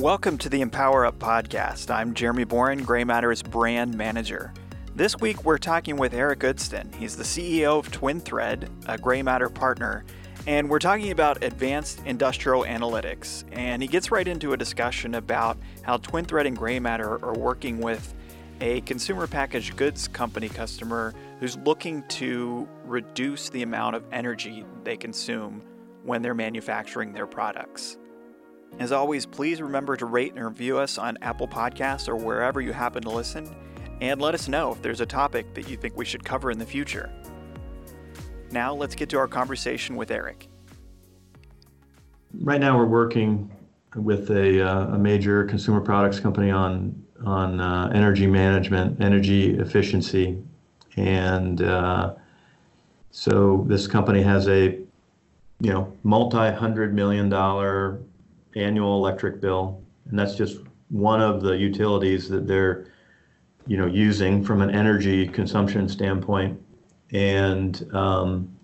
[0.00, 1.90] Welcome to the emPOWERUP podcast.
[1.90, 4.54] I'm Jeremy Boren, GrayMatter's brand manager.
[4.94, 6.94] This week we're talking with Erik Udstuen.
[6.94, 10.06] He's the CEO of TwinThread, a GrayMatter partner,
[10.46, 13.44] and we're talking about advanced industrial analytics.
[13.52, 18.14] And he gets right into a discussion about how TwinThread and GrayMatter are working with
[18.62, 24.96] a consumer packaged goods company customer who's looking to reduce the amount of energy they
[24.96, 25.60] consume
[26.04, 27.98] when they're manufacturing their products.
[28.78, 32.72] As always, please remember to rate and review us on Apple Podcasts or wherever you
[32.72, 33.54] happen to listen,
[34.00, 36.58] and let us know if there's a topic that you think we should cover in
[36.58, 37.10] the future.
[38.50, 40.48] Now, let's get to our conversation with Erik.
[42.40, 43.50] Right now, we're working
[43.96, 50.42] with a, uh, a major consumer products company on on uh, energy management, energy efficiency,
[50.96, 52.14] and uh,
[53.10, 54.78] so this company has a
[55.60, 58.00] you know multi hundred million dollar
[58.56, 62.86] annual electric bill, and that's just one of the utilities that they're,
[63.66, 66.60] you know, using from an energy consumption standpoint.
[67.12, 68.56] And um,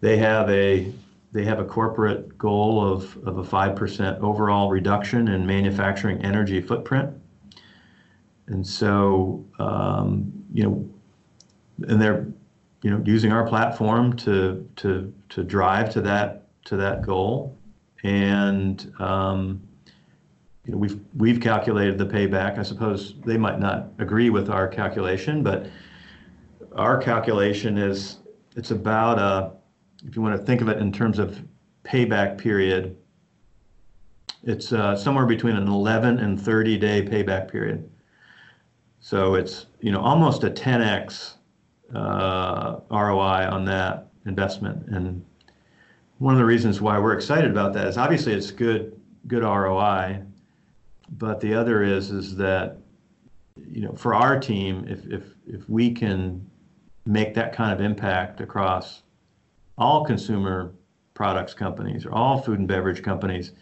[0.00, 0.92] they have a
[1.32, 7.10] they have a corporate goal of, of a 5% overall reduction in manufacturing energy footprint.
[8.48, 10.90] And so, um, you know,
[11.86, 12.26] and they're,
[12.82, 17.56] you know, using our platform to, to, to drive to that, to that goal
[18.02, 19.60] and um,
[20.64, 22.58] you know, we've we've calculated the payback.
[22.58, 25.66] I suppose they might not agree with our calculation, but
[26.74, 28.18] our calculation is
[28.56, 29.52] it's about a
[30.06, 31.42] if you want to think of it in terms of
[31.84, 32.96] payback period,
[34.42, 37.90] it's uh, somewhere between an 11 and 30 day payback period.
[39.00, 41.34] So it's you know almost a 10x
[41.94, 45.24] uh, ROI on that investment, and
[46.20, 48.94] one of the reasons why we're excited about that is obviously it's good
[49.26, 50.22] good ROI,
[51.12, 52.76] but the other is is that
[53.56, 56.46] you know for our team if if if we can
[57.06, 59.02] make that kind of impact across
[59.78, 60.72] all consumer
[61.14, 63.52] products companies or all food and beverage companies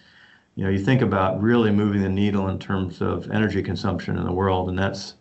[0.57, 4.25] you know you think about really moving the needle in terms of energy consumption in
[4.25, 5.15] the world and that's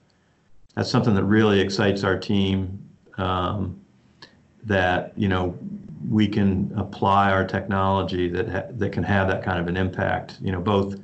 [0.74, 2.84] that's something that really excites our team
[3.18, 3.80] um,
[4.64, 5.58] that you know
[6.10, 10.38] we can apply our technology that ha- that can have that kind of an impact.
[10.42, 10.96] You know, both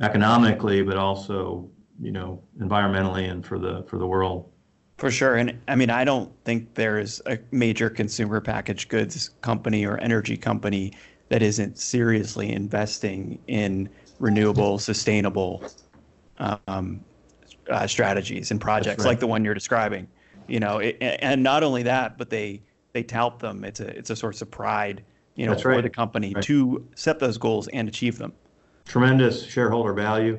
[0.00, 1.68] economically, but also
[2.00, 4.50] you know environmentally and for the for the world.
[4.96, 9.86] For sure, and I mean, I don't think there's a major consumer packaged goods company
[9.86, 10.92] or energy company
[11.28, 13.88] that isn't seriously investing in
[14.18, 15.62] renewable, sustainable
[16.38, 17.04] um,
[17.70, 19.10] uh, strategies and projects right.
[19.10, 20.08] like the one you're describing.
[20.46, 22.62] You know, it, and not only that, but they
[22.98, 23.64] they tout them.
[23.64, 25.04] It's a it's a source of pride,
[25.36, 26.42] you know, for the company right.
[26.44, 28.32] to set those goals and achieve them.
[28.86, 30.38] Tremendous shareholder value,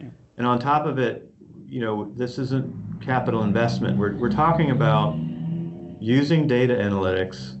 [0.00, 0.06] yeah.
[0.38, 1.30] and on top of it,
[1.66, 3.98] you know, this isn't capital investment.
[3.98, 5.18] We're we're talking about
[6.00, 7.58] using data analytics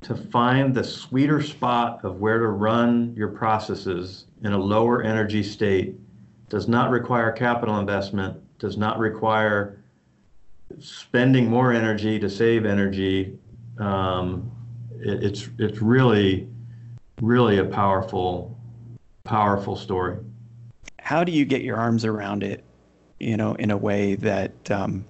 [0.00, 5.42] to find the sweeter spot of where to run your processes in a lower energy
[5.42, 5.94] state
[6.48, 9.84] does not require capital investment, does not require
[10.78, 13.38] spending more energy to save energy
[13.80, 14.50] um,
[15.00, 16.48] it, it's it's really
[17.20, 18.58] really a powerful
[19.24, 20.18] powerful story.
[20.98, 22.64] How do you get your arms around it,
[23.18, 25.04] you know, in a way that um,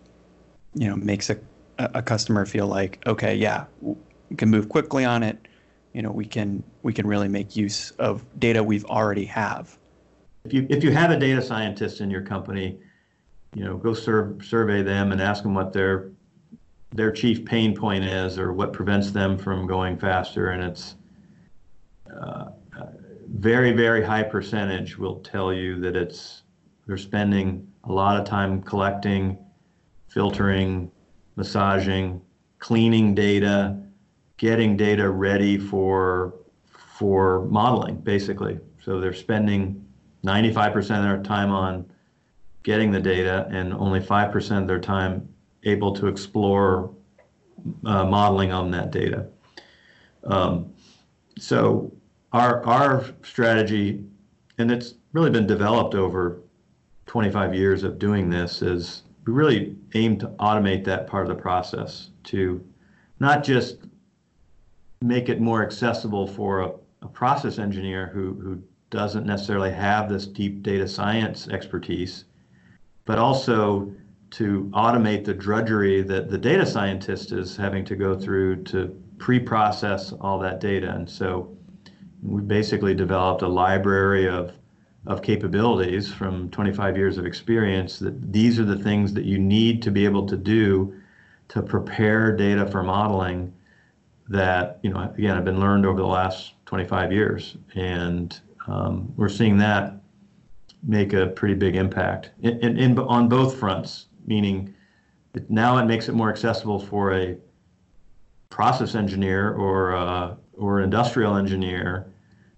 [0.75, 1.38] you know makes a
[1.78, 5.48] a customer feel like okay, yeah, we can move quickly on it.
[5.92, 9.76] You know, we can we can really make use of data we've already have.
[10.44, 12.78] If you if you have a data scientist in your company,
[13.54, 16.10] you know, go serve, survey them and ask them what their
[16.93, 20.51] their chief pain point is or what prevents them from going faster.
[20.51, 20.97] And it's
[22.12, 22.47] uh,
[23.28, 26.43] very very high percentage will tell you that it's
[26.87, 29.39] they're spending a lot of time collecting
[30.09, 30.91] filtering
[31.37, 32.21] massaging
[32.59, 33.81] cleaning data
[34.37, 36.35] getting data ready for
[36.73, 38.59] for modeling basically.
[38.82, 39.87] So they're spending
[40.25, 41.91] 95% of their time on
[42.62, 45.29] getting the data and only 5% of their time
[45.65, 46.91] able to explore
[47.85, 49.27] uh, modeling on that data.
[50.25, 50.73] Um,
[51.39, 51.93] so
[52.33, 54.05] our our strategy,
[54.59, 56.41] and it's really been developed over
[57.07, 61.43] 25 years of doing this, is we really aim to automate that part of the
[61.43, 62.65] process to
[63.19, 63.79] not just
[65.03, 66.73] make it more accessible for a,
[67.03, 72.25] a process engineer who, who doesn't necessarily have this deep data science expertise,
[73.05, 73.91] but also
[74.31, 80.12] to automate the drudgery that the data scientist is having to go through to pre-process
[80.21, 80.91] all that data.
[80.91, 81.56] And so
[82.23, 84.53] we basically developed a library of
[85.06, 89.82] of capabilities from 25 years of experience that these are the things that you need
[89.82, 90.94] to be able to do
[91.49, 93.53] to prepare data for modeling
[94.29, 99.29] that you know again have been learned over the last 25 years and um, we're
[99.29, 99.94] seeing that
[100.83, 104.75] make a pretty big impact in, in, in, on both fronts meaning
[105.49, 107.37] now it makes it more accessible for a
[108.49, 112.12] process engineer or uh, or industrial engineer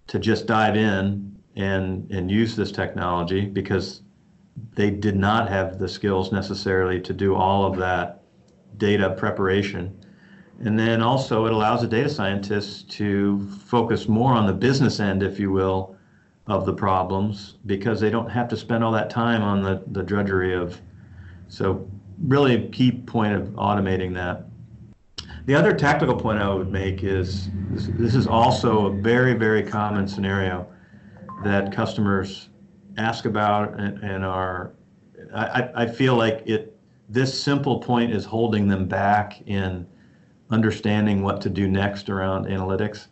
[0.07, 4.03] to just dive in and and use this technology because
[4.75, 8.23] they did not have the skills necessarily to do all of that
[8.77, 9.97] data preparation.
[10.61, 15.23] And then also it allows a data scientist to focus more on the business end,
[15.23, 15.97] if you will,
[16.47, 20.03] of the problems because they don't have to spend all that time on the, the
[20.03, 20.81] drudgery of
[21.53, 21.87] so
[22.19, 24.47] really a key point of automating that.
[25.45, 29.63] The other tactical point I would make is this, this is also a very, very
[29.63, 30.67] common scenario
[31.45, 32.49] that customers
[32.97, 34.73] ask about and, and are,
[35.35, 36.79] I, I feel like it,
[37.11, 39.87] this simple point is holding them back in
[40.49, 43.09] understanding what to do next around analytics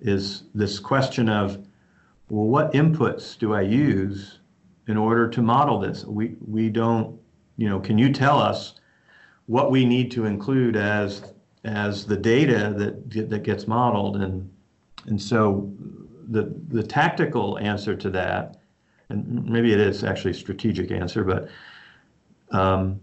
[0.00, 1.56] is this question of,
[2.28, 4.38] well, what inputs do I use
[4.86, 6.04] in order to model this?
[6.04, 7.18] We, we don't,
[7.62, 8.74] you know, can you tell us
[9.46, 11.32] what we need to include as
[11.64, 14.16] as the data that that gets modeled?
[14.16, 14.50] And
[15.06, 15.72] and so
[16.28, 18.56] the the tactical answer to that
[19.10, 21.48] and maybe it is actually a strategic answer but
[22.50, 23.00] um,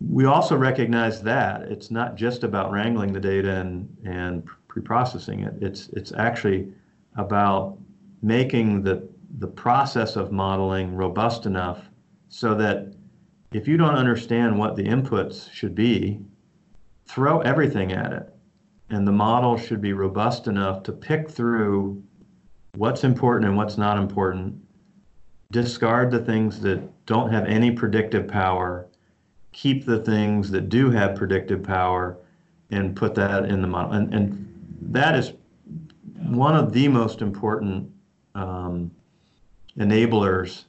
[0.00, 5.54] we also recognize that it's not just about wrangling the data and and pre-processing it.
[5.62, 6.68] It's it's actually
[7.16, 7.78] about
[8.20, 9.08] making the
[9.38, 11.88] the process of modeling robust enough
[12.28, 12.92] so that
[13.54, 16.20] if you don't understand what the inputs should be
[17.06, 18.34] throw everything at it.
[18.90, 22.02] And the model should be robust enough to pick through
[22.74, 24.60] what's important and what's not important,
[25.52, 28.88] discard the things that don't have any predictive power,
[29.52, 32.18] keep the things that do have predictive power,
[32.70, 33.92] and put that in the model.
[33.92, 35.32] And, and that is
[36.16, 37.90] one of the most important
[38.34, 38.90] um,
[39.78, 40.64] enablers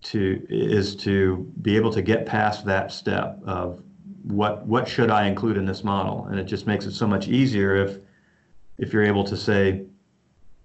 [0.00, 3.82] to is to be able to get past that step of
[4.22, 6.26] what what should I include in this model?
[6.26, 7.98] And it just makes it so much easier if
[8.78, 9.84] if you're able to say,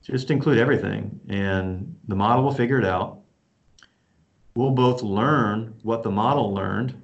[0.03, 3.19] just include everything, and the model will figure it out.
[4.55, 7.01] We'll both learn what the model learned,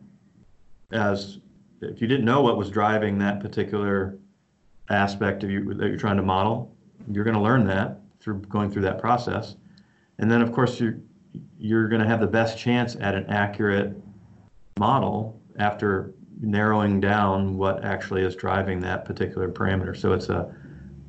[0.91, 1.39] as
[1.81, 4.19] if you didn't know what was driving that particular
[4.89, 6.75] aspect of you that you're trying to model,
[7.11, 9.55] you're going to learn that through going through that process,
[10.19, 10.99] and then of course you're
[11.57, 13.95] you're going to have the best chance at an accurate
[14.77, 19.95] model after narrowing down what actually is driving that particular parameter.
[19.95, 20.55] So it's a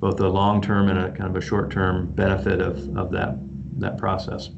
[0.01, 3.37] both a long-term and a kind of a short-term benefit of, of that
[3.79, 4.51] that process.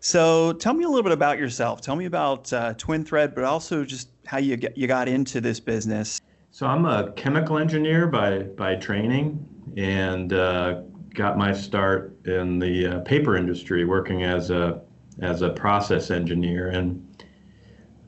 [0.00, 1.80] So tell me a little bit about yourself.
[1.80, 5.58] Tell me about uh, TwinThread, but also just how you get, you got into this
[5.58, 6.20] business.
[6.50, 9.46] So I'm a chemical engineer by by training,
[9.76, 10.82] and uh,
[11.16, 14.80] got my start in the uh, paper industry, working as a
[15.20, 16.68] as a process engineer.
[16.68, 17.02] And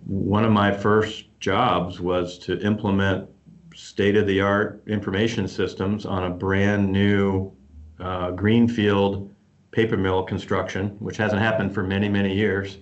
[0.04, 3.28] one of my first jobs was to implement
[3.74, 7.50] state of the art information systems on a brand new
[7.98, 9.34] uh, greenfield
[9.70, 12.78] paper mill construction, which hasn't happened for many, many years.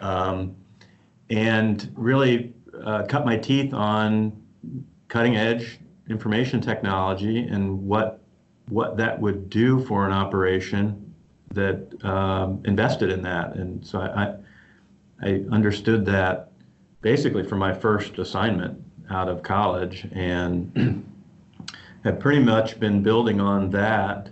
[0.00, 0.56] Um,
[1.28, 2.54] and really
[2.84, 4.32] uh, cut my teeth on
[5.08, 5.78] cutting edge
[6.08, 8.19] information technology and what
[8.70, 11.14] what that would do for an operation
[11.52, 13.56] that um, invested in that.
[13.56, 14.36] And so I,
[15.20, 16.52] I, understood that
[17.00, 21.04] basically for my first assignment out of college and
[22.04, 24.30] have pretty much been building on that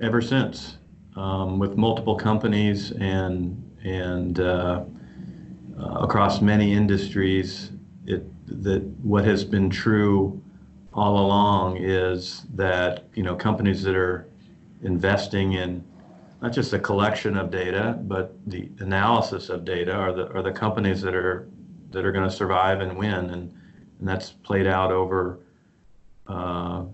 [0.00, 0.76] ever since
[1.16, 4.84] um, with multiple companies and and uh,
[5.78, 7.70] uh, across many industries
[8.06, 10.40] it that what has been true
[10.94, 14.28] all along is that you know companies that are
[14.82, 15.84] investing in
[16.40, 20.52] not just a collection of data but the analysis of data are the are the
[20.52, 21.48] companies that are
[21.92, 23.54] that are going to survive and win, and
[23.98, 25.38] and that's played out over
[26.26, 26.84] uh,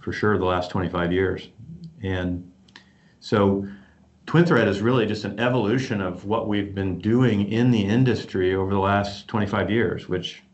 [0.00, 1.48] for sure the last 25 years,
[2.02, 2.50] and
[3.20, 3.66] so.
[4.24, 8.70] TwinThread is really just an evolution of what we've been doing in the industry over
[8.70, 10.44] the last 25 years, which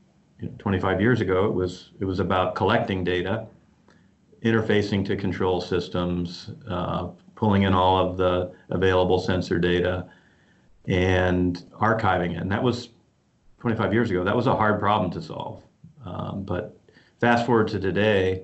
[0.40, 3.46] you know, 25 years ago it was it was about collecting data,
[4.42, 10.06] interfacing to control systems, uh, pulling in all of the available sensor data,
[10.86, 12.38] and archiving it.
[12.38, 12.90] And that was
[13.60, 15.62] 25 years ago, that was a hard problem to solve.
[16.04, 16.78] Um, but
[17.20, 18.42] fast forward to today,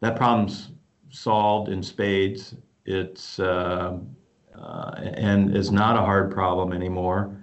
[0.00, 0.70] that problem's
[1.10, 2.54] solved in spades.
[2.84, 3.98] It's uh,
[4.58, 7.36] uh, and is not a hard problem anymore.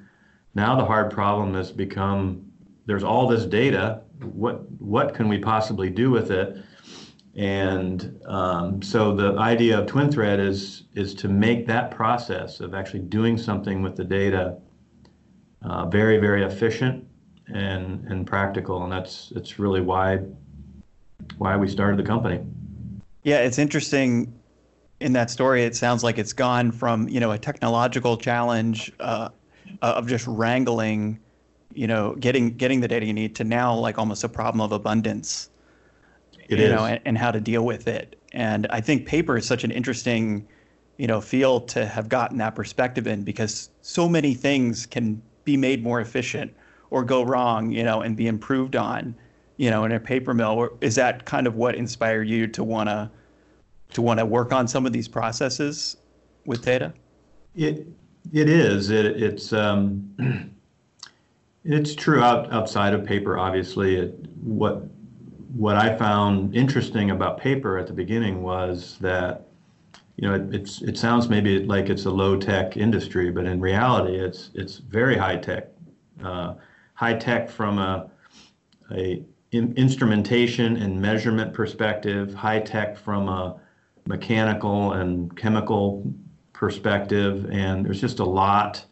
[0.56, 2.49] Now the hard problem has become
[2.90, 4.02] there's all this data.
[4.20, 6.58] What what can we possibly do with it?
[7.36, 13.02] And um, so the idea of TwinThread is is to make that process of actually
[13.02, 14.58] doing something with the data
[15.62, 17.06] uh, very very efficient
[17.54, 20.18] and and practical, and that's it's really why
[21.38, 22.40] why we started the company.
[23.22, 24.34] Yeah, it's interesting.
[25.00, 29.30] In that story, it sounds like it's gone from you know a technological challenge uh,
[29.84, 31.20] of just wrangling,
[31.80, 34.74] you know, getting getting the data you need to now like almost a problem of
[34.74, 35.50] abundance.
[36.50, 36.72] It you is.
[36.74, 38.22] know, and, and how to deal with it.
[38.34, 40.46] And I think paper is such an interesting,
[40.98, 45.56] you know, field to have gotten that perspective in because so many things can be
[45.56, 46.54] made more efficient
[46.90, 49.16] or go wrong, you know, and be improved on,
[49.56, 50.68] you know, in a paper mill.
[50.82, 53.10] Is that kind of what inspired you to wanna
[53.94, 55.96] to want to work on some of these processes
[56.46, 56.94] with data?
[57.56, 57.88] It
[58.34, 58.90] it is.
[58.90, 60.52] It, it's um,
[61.64, 63.38] it's true out, outside of paper.
[63.38, 64.84] Obviously, it, what
[65.56, 69.48] what I found interesting about paper at the beginning was that
[70.16, 73.60] you know it, it's it sounds maybe like it's a low tech industry, but in
[73.60, 75.68] reality, it's it's very high tech.
[76.24, 76.56] Uh,
[76.94, 78.10] high tech from a
[78.92, 82.34] a in, instrumentation and measurement perspective.
[82.34, 83.60] High tech from a
[84.06, 86.12] mechanical and chemical
[86.54, 88.84] perspective, and there's just a lot,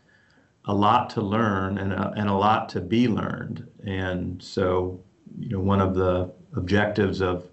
[0.67, 3.67] a lot to learn and a, and a lot to be learned.
[3.85, 5.01] And so,
[5.39, 7.45] you know, one of the objectives of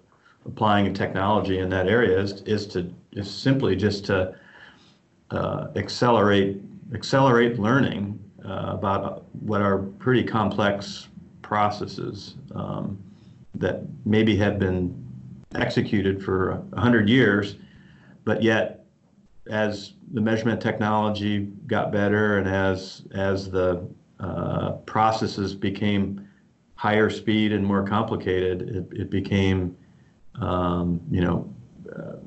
[0.45, 4.35] applying a technology in that area is, is to is simply just to
[5.31, 6.61] uh, accelerate
[6.93, 11.07] accelerate learning uh, about what are pretty complex
[11.41, 13.01] processes um,
[13.55, 14.93] that maybe have been
[15.55, 17.55] executed for 100 years,
[18.23, 18.84] but yet
[19.47, 23.87] as the measurement technology got better and as as the
[24.19, 26.27] uh, processes became
[26.75, 29.75] higher speed and more complicated, it, it became
[30.41, 31.53] um, you know
[31.95, 32.17] uh,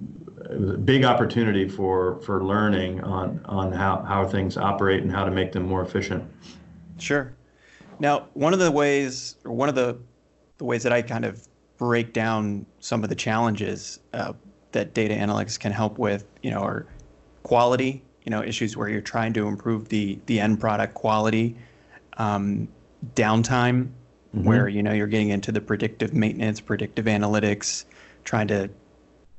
[0.51, 5.13] it was a big opportunity for for learning on on how how things operate and
[5.13, 6.25] how to make them more efficient.
[6.99, 7.33] Sure.
[8.01, 9.99] Now, one of the ways, or one of the
[10.59, 11.47] the ways that I kind of
[11.79, 14.33] break down some of the challenges uh,
[14.73, 16.87] that data analytics can help with, you know, are
[17.49, 21.57] quality, you know, issues where you're trying to improve the the end product quality,
[22.19, 22.69] um,
[23.15, 23.89] downtime,
[24.37, 24.45] mm-hmm.
[24.45, 27.87] where you know you're getting into the predictive maintenance, predictive analytics,
[28.25, 28.69] trying to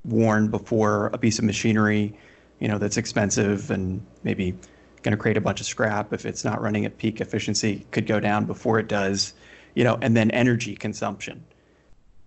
[0.06, 2.18] warn before a piece of machinery,
[2.60, 4.52] you know, that's expensive and maybe
[5.04, 8.08] going to create a bunch of scrap if it's not running at peak efficiency could
[8.08, 9.34] go down before it does,
[9.76, 11.44] you know, and then energy consumption.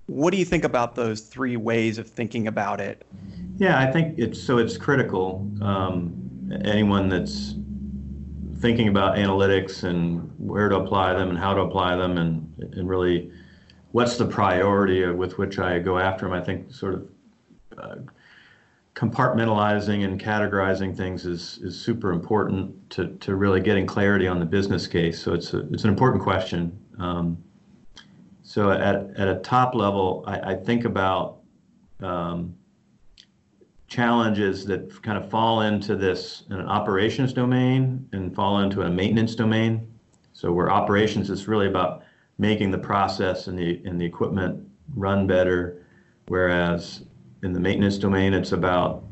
[0.06, 3.04] What do you think about those three ways of thinking about it?
[3.56, 5.48] Yeah, I think it's so it's critical.
[5.60, 7.54] Um, anyone that's
[8.58, 12.88] thinking about analytics and where to apply them and how to apply them and and
[12.88, 13.30] really
[13.92, 16.32] what's the priority with which I go after them.
[16.34, 17.08] I think sort of
[17.78, 17.96] uh,
[18.94, 24.46] compartmentalizing and categorizing things is is super important to to really getting clarity on the
[24.46, 25.20] business case.
[25.20, 26.78] So it's a, it's an important question.
[26.98, 27.38] Um,
[28.52, 31.38] so at at a top level, I, I think about
[32.02, 32.54] um,
[33.86, 39.34] challenges that kind of fall into this an operations domain and fall into a maintenance
[39.34, 39.90] domain.
[40.34, 42.02] So where operations is really about
[42.36, 45.86] making the process and the and the equipment run better,
[46.28, 47.04] whereas
[47.42, 49.02] in the maintenance domain, it's about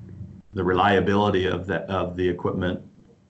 [0.53, 2.79] the reliability of that of the equipment,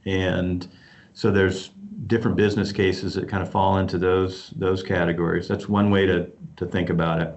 [0.06, 0.66] and
[1.12, 1.70] so there's
[2.06, 5.48] different business cases that kind of fall into those those categories.
[5.48, 7.34] That's one way to to think about it.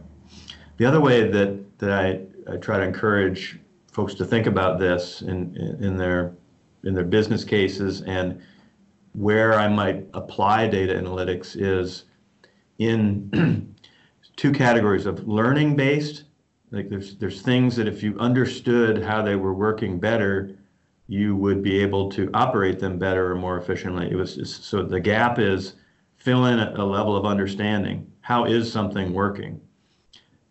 [0.77, 3.60] The other way that that I, I try to encourage
[3.91, 6.34] folks to think about this in in their
[6.84, 8.41] in their business cases and
[9.13, 12.05] where I might apply data analytics is
[12.79, 13.75] in
[14.36, 16.24] two categories of learning based
[16.74, 20.58] like there's there's things that if you understood how they were working better,
[21.07, 24.10] you would be able to operate them better or more efficiently.
[24.10, 25.75] It was just, so the gap is
[26.15, 28.10] fill in a, a level of understanding.
[28.22, 29.60] How is something working?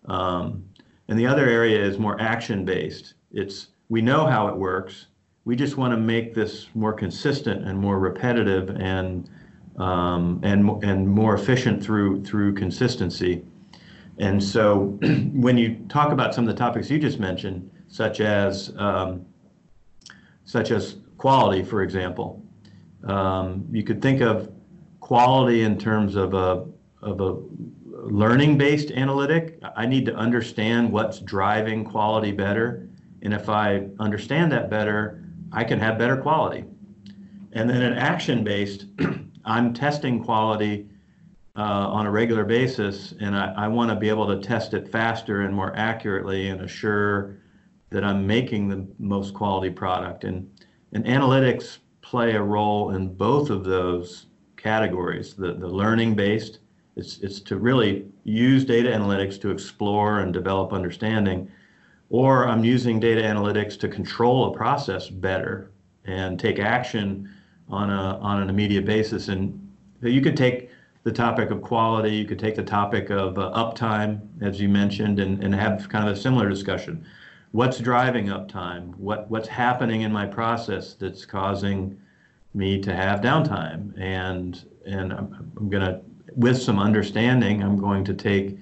[0.07, 0.65] Um,
[1.09, 3.15] and the other area is more action based.
[3.33, 5.07] It's we know how it works.
[5.45, 9.29] We just want to make this more consistent and more repetitive and
[9.79, 13.43] um, and and more efficient through through consistency.
[14.19, 14.99] And so
[15.33, 19.25] when you talk about some of the topics you just mentioned, such as um,
[20.53, 22.45] such as quality, for example,
[23.05, 24.53] um, you could think of
[25.01, 26.67] quality in terms of a
[27.01, 27.39] of a
[27.89, 29.59] learning-based analytic.
[29.75, 32.87] I need to understand what's driving quality better,
[33.23, 36.65] and if I understand that better, I can have better quality.
[37.55, 38.87] And then an action based,
[39.47, 40.87] I'm testing quality
[41.57, 41.63] uh,
[41.97, 45.41] on a regular basis, and I, I want to be able to test it faster
[45.41, 47.42] and more accurately and assure
[47.93, 50.25] that I'm making the most quality product.
[50.25, 50.51] And,
[50.93, 55.35] and analytics play a role in both of those categories.
[55.35, 56.59] The, the learning based,
[56.97, 61.51] it's, it's to really use data analytics to explore and develop understanding,
[62.11, 65.71] or I'm using data analytics to control a process better
[66.05, 67.29] and take action
[67.69, 69.29] on, a, on an immediate basis.
[69.29, 69.59] And
[70.03, 70.71] you could take
[71.05, 75.19] the topic of quality, you could take the topic of uh, uptime, as you mentioned,
[75.19, 77.05] and, and have kind of a similar discussion.
[77.53, 78.95] What's driving uptime?
[78.97, 82.01] What, what's happening in my process that's causing
[82.55, 83.93] me to have downtime?
[84.01, 86.01] And, and I'm, I'm to,
[86.35, 88.57] with some understanding, I'm going to take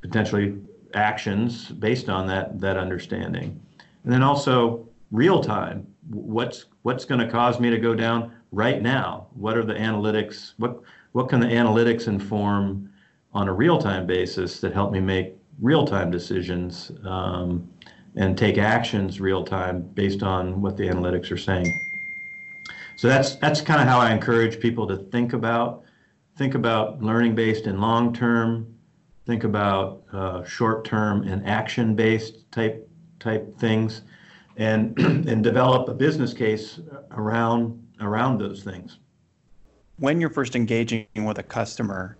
[0.00, 0.56] potentially
[0.94, 3.60] actions based on that, that understanding.
[4.04, 5.86] And then also real time.
[6.08, 9.26] What's, what's going to cause me to go down right now?
[9.34, 10.54] What are the analytics?
[10.56, 10.80] What,
[11.12, 12.90] what can the analytics inform
[13.34, 17.68] on a real-time basis that help me make real-time decisions um,
[18.16, 21.66] and take actions real-time based on what the analytics are saying.
[22.96, 25.84] So that's that's kind of how I encourage people to think about
[26.36, 28.72] think about learning-based and long-term,
[29.26, 32.88] think about uh, short-term and action-based type
[33.20, 34.02] type things,
[34.56, 34.98] and
[35.28, 36.80] and develop a business case
[37.12, 38.98] around around those things
[39.98, 42.16] when you're first engaging with a customer,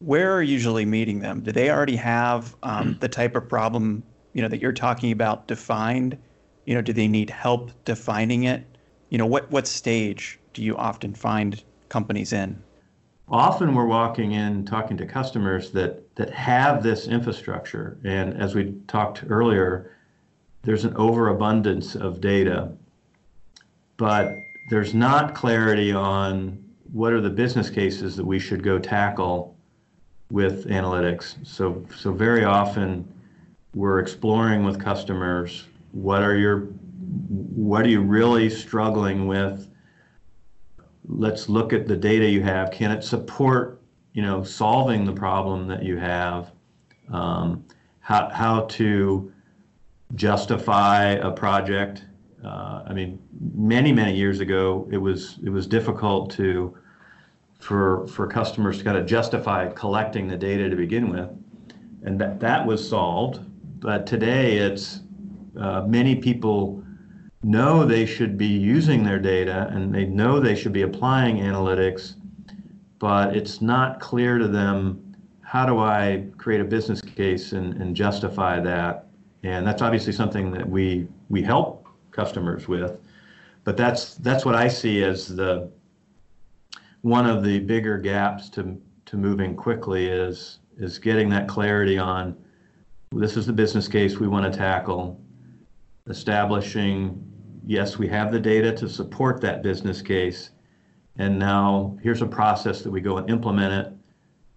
[0.00, 1.40] where are you usually meeting them?
[1.40, 4.02] Do they already have um, the type of problem
[4.36, 6.18] you know that you're talking about defined?
[6.66, 8.62] You know, do they need help defining it?
[9.08, 12.62] You know, what what stage do you often find companies in?
[13.28, 18.74] Often we're walking in talking to customers that that have this infrastructure, and as we
[18.88, 19.96] talked earlier,
[20.64, 22.70] there's an overabundance of data,
[23.96, 24.36] but
[24.68, 29.56] there's not clarity on what are the business cases that we should go tackle
[30.30, 31.36] with analytics.
[31.46, 33.06] So, so very often
[33.76, 36.68] we're exploring with customers what are your
[37.54, 39.70] what are you really struggling with?
[41.08, 42.70] Let's look at the data you have.
[42.70, 43.80] Can it support
[44.12, 46.50] you know solving the problem that you have?
[47.10, 47.64] Um,
[48.00, 49.32] how, how to
[50.14, 52.04] justify a project?
[52.44, 53.18] Uh, I mean,
[53.54, 56.76] many many years ago, it was it was difficult to
[57.58, 61.30] for for customers to kind of justify collecting the data to begin with,
[62.02, 63.40] and that that was solved.
[63.78, 65.00] But today, it's
[65.58, 66.82] uh, many people
[67.42, 72.14] know they should be using their data and they know they should be applying analytics,
[72.98, 75.02] but it's not clear to them
[75.42, 79.06] how do I create a business case and, and justify that.
[79.42, 82.98] And that's obviously something that we we help customers with.
[83.62, 85.70] But that's that's what I see as the
[87.02, 92.36] one of the bigger gaps to to moving quickly is is getting that clarity on
[93.12, 95.20] this is the business case we want to tackle,
[96.08, 97.22] establishing
[97.66, 100.50] yes we have the data to support that business case,
[101.16, 103.92] and now here's a process that we go and implement it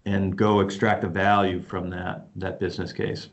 [0.04, 3.28] and go extract the value from that that business case.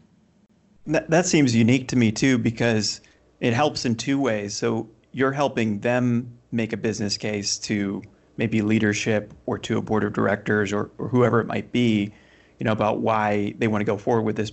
[0.85, 3.01] That, that seems unique to me too because
[3.39, 4.55] it helps in two ways.
[4.55, 8.01] So you're helping them make a business case to
[8.37, 12.13] maybe leadership or to a board of directors or, or whoever it might be,
[12.59, 14.51] you know, about why they want to go forward with this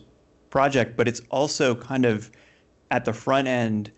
[0.54, 0.96] project.
[0.96, 2.30] But it's also kind of
[2.92, 3.90] at the front end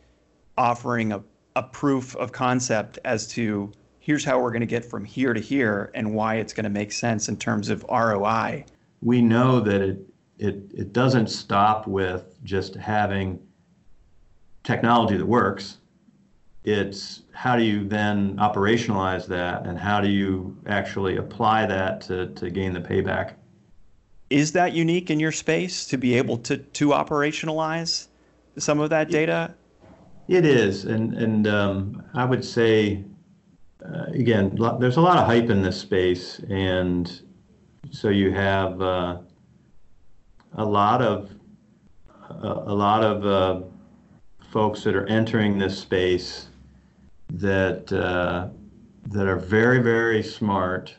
[0.56, 1.22] offering a,
[1.54, 5.40] a proof of concept as to here's how we're going to get from here to
[5.40, 8.64] here and why it's going to make sense in terms of ROI.
[9.02, 9.98] We know that it
[10.38, 13.38] it, it doesn't stop with just having
[14.64, 15.76] technology that works.
[16.64, 22.28] It's how do you then operationalize that and how do you actually apply that to,
[22.28, 23.34] to gain the payback?
[24.30, 28.08] Is that unique in your space to be able to, to operationalize
[28.58, 29.54] some of that data?
[30.28, 30.84] It is.
[30.84, 33.04] And, and um, I would say,
[33.84, 36.40] uh, again, there's a lot of hype in this space.
[36.50, 37.20] And
[37.92, 39.18] so you have uh,
[40.54, 41.30] a lot of
[42.28, 43.60] a, a lot of uh,
[44.50, 46.48] folks that are entering this space
[47.30, 48.48] that uh,
[49.06, 50.94] that are very very smart.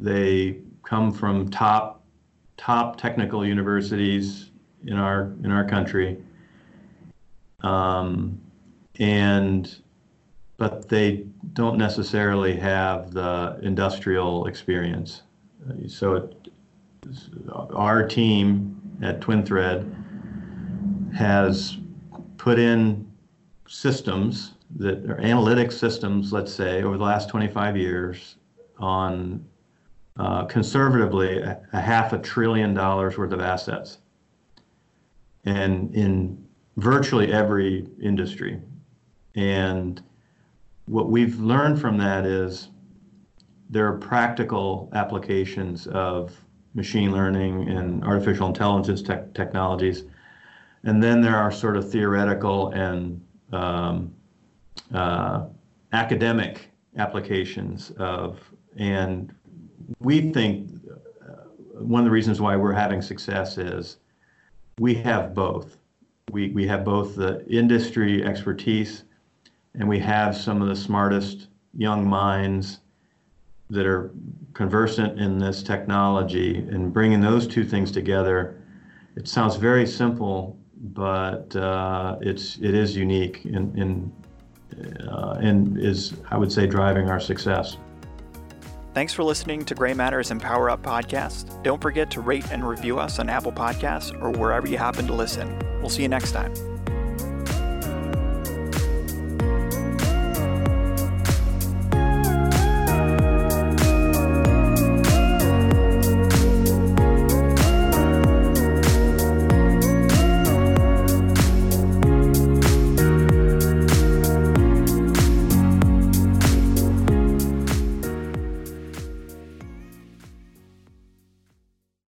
[0.00, 2.03] They come from top
[2.56, 4.50] top technical universities
[4.86, 6.18] in our in our country,
[7.60, 8.40] um,
[8.98, 9.76] and
[10.56, 15.22] but they don't necessarily have the industrial experience.
[15.88, 16.48] So it,
[17.50, 21.78] our team at TwinThread has
[22.36, 23.10] put in
[23.66, 28.36] systems that are analytic systems, let's say, over the last 25 years
[28.78, 29.44] on
[30.16, 33.98] uh, conservatively a, a, half a trillion dollars worth of assets.
[35.44, 36.44] And in
[36.76, 38.60] virtually every industry.
[39.34, 40.02] And
[40.86, 42.68] what we've learned from that is
[43.70, 46.36] there are practical applications of
[46.74, 50.04] machine learning and artificial intelligence te- technologies.
[50.84, 54.12] And then there are sort of theoretical and um,
[54.92, 55.46] uh,
[55.92, 58.40] academic applications of,
[58.76, 59.32] and
[60.00, 60.70] we think
[61.22, 61.32] uh,
[61.78, 63.98] one of the reasons why we're having success is
[64.78, 65.76] we have both.
[66.30, 69.04] We, we have both the industry expertise
[69.74, 72.80] and we have some of the smartest young minds
[73.70, 74.10] that are
[74.52, 78.60] conversant in this technology and bringing those two things together.
[79.16, 84.12] It sounds very simple, but uh, it's it is unique in, in
[85.08, 87.76] uh, and is, I would say, driving our success.
[88.94, 91.64] Thanks for listening to GrayMatter's and Power Up podcast.
[91.64, 95.12] Don't forget to rate and review us on Apple Podcasts or wherever you happen to
[95.12, 95.58] listen.
[95.80, 96.73] We'll see you next time.